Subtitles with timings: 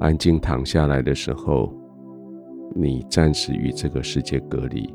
[0.00, 1.70] 安静躺下来的时候，
[2.74, 4.92] 你暂时与这个世界隔离，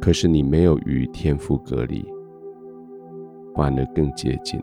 [0.00, 2.06] 可是你没有与天父隔离，
[3.56, 4.62] 反而更接近。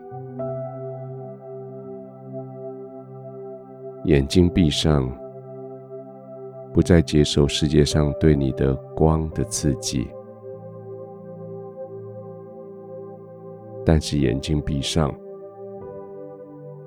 [4.05, 5.11] 眼睛闭上，
[6.73, 10.07] 不再接受世界上对你的光的刺激，
[13.89, 15.15] 但是眼睛闭上，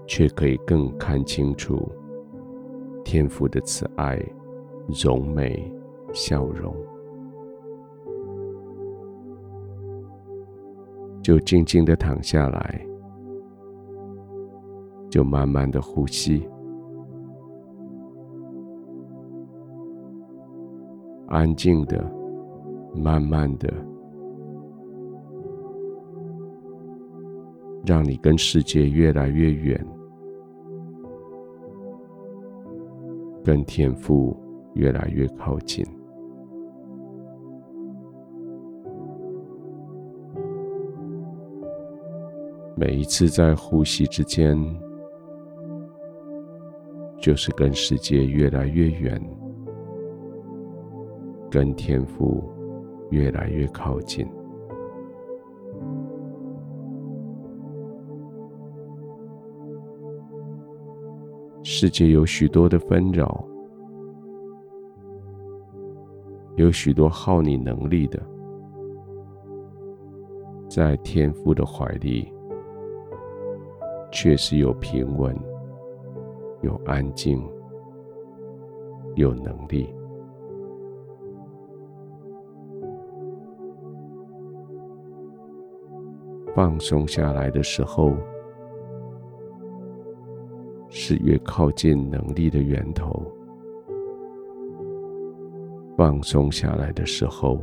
[0.07, 1.91] 却可以更看清楚
[3.03, 4.23] 天父的慈爱、
[5.03, 5.73] 荣美、
[6.13, 6.77] 笑容。
[11.23, 12.87] 就静静的躺下来，
[15.09, 16.47] 就慢慢的呼吸，
[21.29, 22.05] 安静的、
[22.95, 23.73] 慢慢的，
[27.85, 29.87] 让你跟世界越来越远，
[33.43, 34.37] 跟天父
[34.75, 35.85] 越来越靠近。
[42.77, 44.57] 每一次在呼吸之间，
[47.19, 49.21] 就是跟世界越来越远，
[51.51, 52.43] 跟天父
[53.11, 54.27] 越来越靠近。
[61.73, 63.45] 世界有许多的纷扰，
[66.57, 68.21] 有许多耗你能力的，
[70.69, 72.29] 在天父的怀里。
[74.11, 75.33] 确实有平稳，
[76.63, 77.41] 有安静，
[79.15, 79.95] 有能力。
[86.53, 88.17] 放松下来的时候，
[91.11, 93.21] 是越靠近能力的源头；
[95.97, 97.59] 放松下来的时候，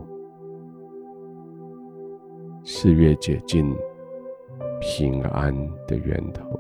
[2.66, 3.74] 是越接近。
[4.80, 5.56] 平安
[5.88, 6.59] 的源头，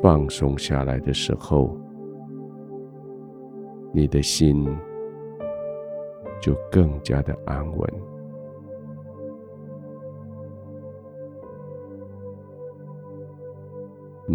[0.00, 1.76] 放松下来的时候，
[3.92, 4.64] 你的心
[6.40, 8.19] 就更加的安稳。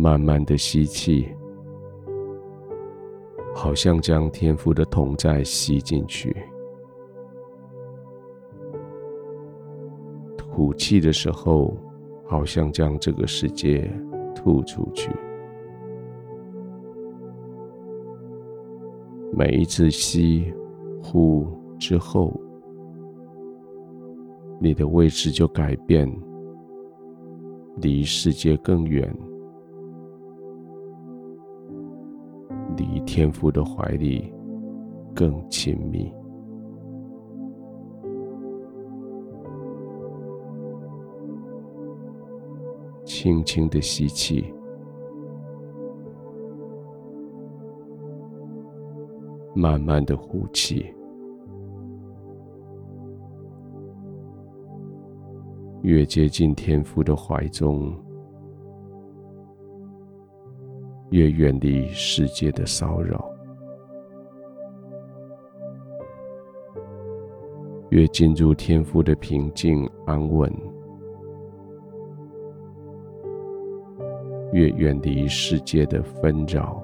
[0.06, 1.28] 慢慢的吸气，
[3.56, 6.38] 好像将天父的同在吸进去。
[10.38, 11.76] 吐气的时候，
[12.24, 13.92] 好像将这个世界
[14.36, 15.10] 吐出去。
[19.34, 20.54] 每一次吸、
[21.02, 21.48] 呼
[21.80, 22.32] 之后，
[24.62, 26.08] 你的位置就改变，
[27.78, 29.12] 离世界更远，
[33.06, 34.34] 天父的怀里
[35.14, 36.12] 更亲密。
[43.06, 44.54] 轻轻的吸气，
[49.54, 50.86] 慢慢的呼气，
[55.82, 57.96] 越接近天父的怀中，
[61.16, 63.34] 越远离世界的骚扰，
[67.88, 70.54] 越进入天父的平静安稳。
[74.52, 76.84] 越远离世界的纷扰、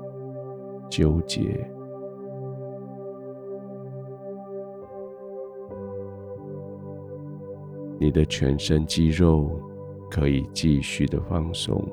[0.90, 1.70] 纠结，
[8.00, 9.60] 你的全身肌肉
[10.10, 11.86] 可以继续的放松，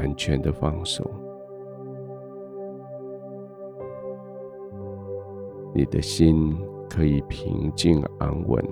[0.00, 1.06] 完全的放松，
[5.74, 6.56] 你的心
[6.88, 8.64] 可以平静安稳。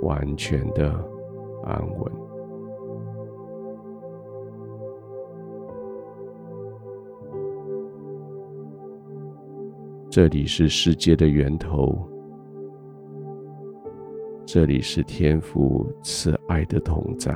[0.00, 0.90] 完全的
[1.62, 2.12] 安稳。
[10.10, 11.96] 这里是世界的源头，
[14.44, 17.32] 这里是天父慈爱的同在，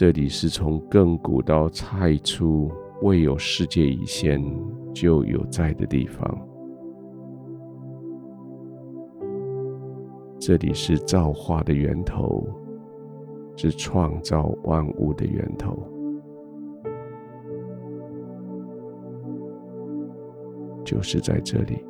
[0.00, 4.42] 这里是从亘古到太初未有世界以前
[4.94, 6.38] 就有在的地方。
[10.38, 12.48] 这里是造化的源头，
[13.56, 15.76] 是创造万物的源头。
[20.82, 21.84] 就是在这里，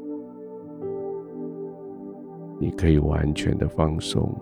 [2.59, 4.37] 你可以完全的放松，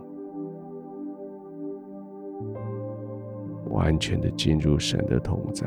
[3.78, 5.64] 完全的进入神的同在。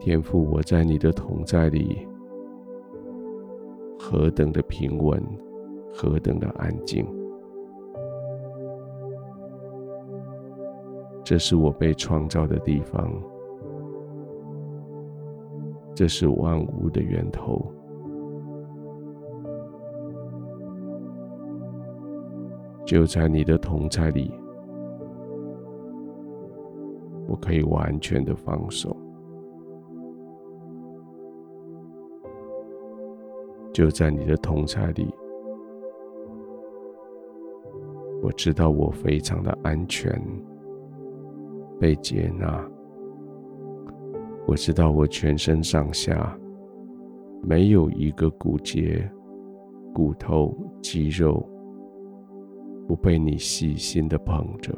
[0.00, 2.08] 天父，我在你的同在里，
[3.98, 5.22] 何等的平稳，
[5.94, 7.06] 何等的安静。
[11.22, 13.12] 这是我被创造的地方，
[15.98, 17.60] 这是万物的源头。
[22.86, 24.32] 就在你的同在里，
[27.26, 28.96] 我可以完全的放手。
[33.72, 35.12] 就在你的同在里，
[38.22, 40.16] 我知道我非常的安全，
[41.80, 42.64] 被接纳。
[44.48, 46.34] 我知道我全身上下
[47.42, 49.06] 没有一个骨节、
[49.94, 51.46] 骨头、肌肉
[52.86, 54.74] 不被你细心的捧着。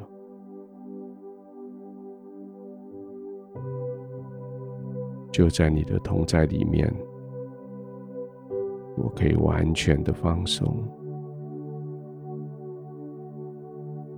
[5.31, 6.93] 就在你的同在里面。
[8.97, 10.77] 我可以完全的放松，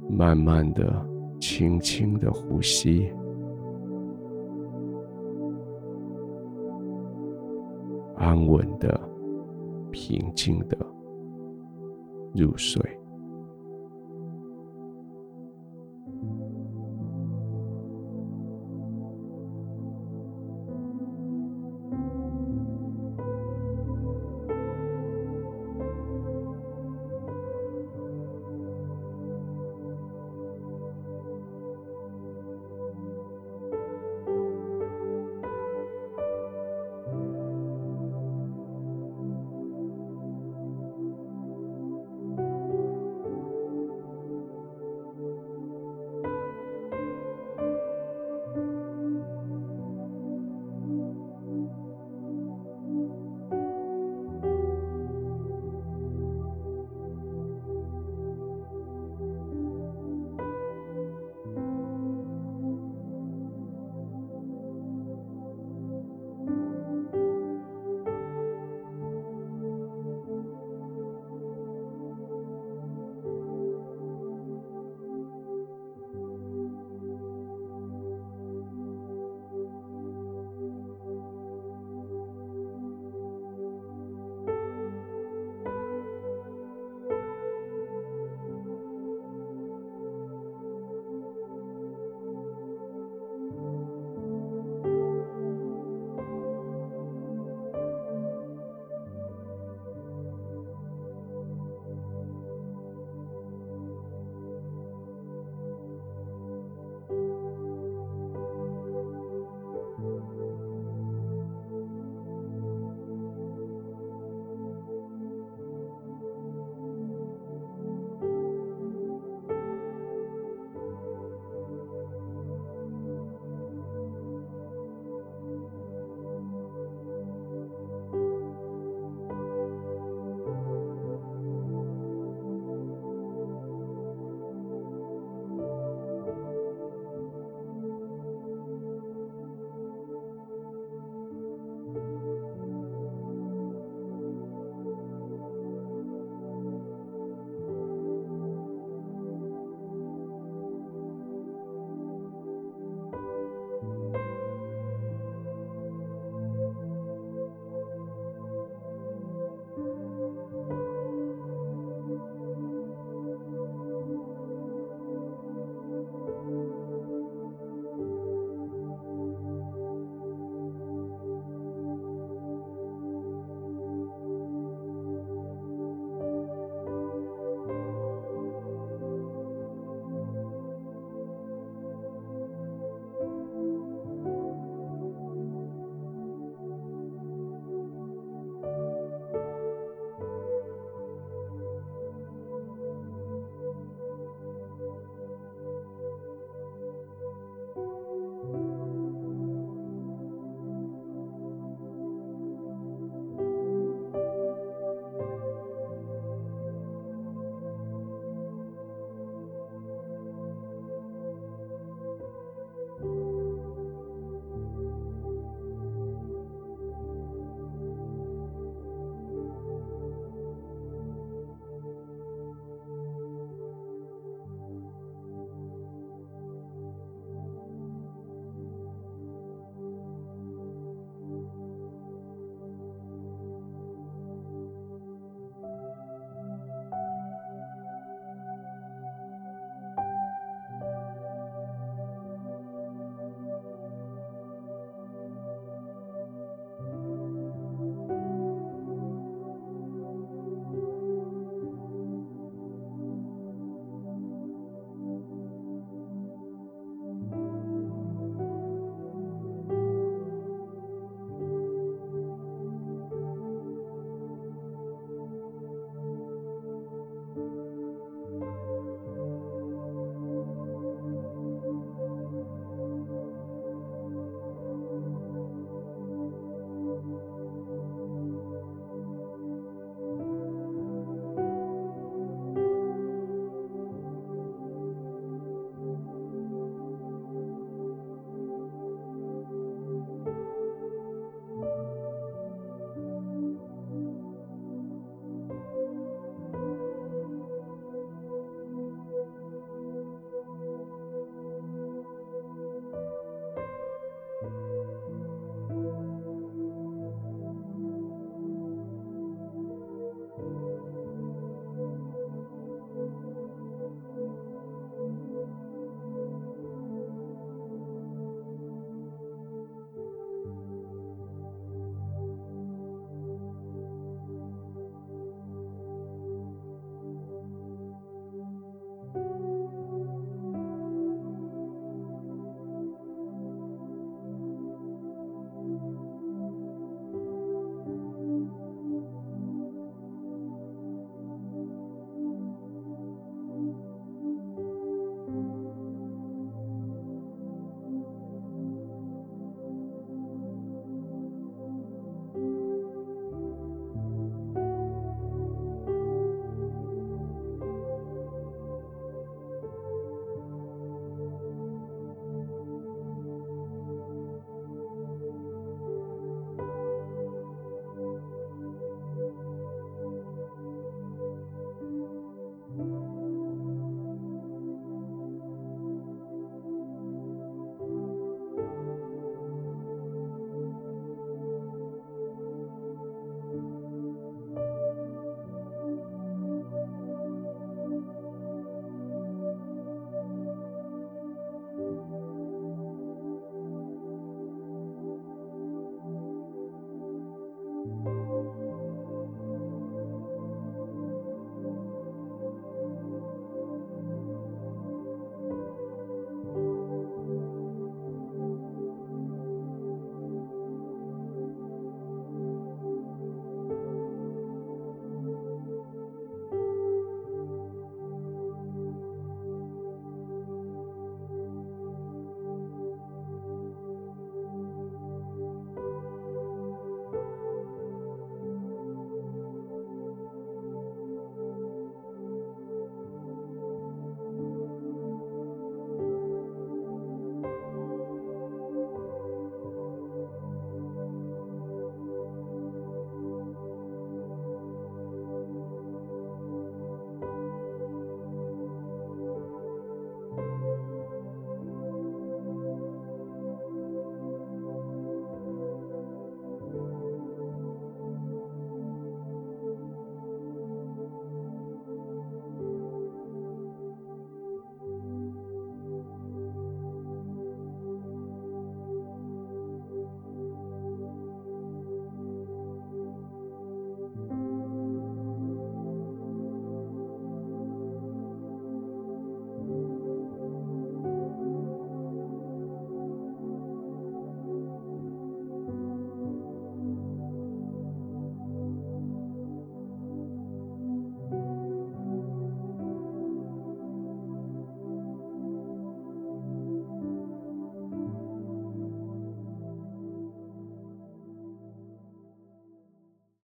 [0.09, 1.07] 慢慢的、
[1.39, 3.13] 轻轻的呼吸，
[8.23, 9.01] 安稳的、
[9.91, 10.79] 平静的
[12.33, 13.02] 入睡。